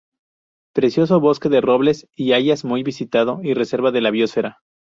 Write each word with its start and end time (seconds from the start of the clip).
Precioso 0.73 1.19
bosque 1.19 1.47
de 1.49 1.61
robles 1.61 2.07
y 2.15 2.33
hayas, 2.33 2.65
muy 2.65 2.81
visitado 2.81 3.39
y 3.43 3.53
Reserva 3.53 3.91
de 3.91 4.01
la 4.01 4.09
Biosfera. 4.09 4.63